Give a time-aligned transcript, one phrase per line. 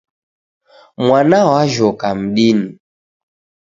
[1.05, 2.67] Mwana w'ajhoka mdini.